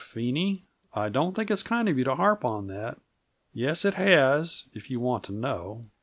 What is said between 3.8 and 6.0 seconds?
it has, if you want to know.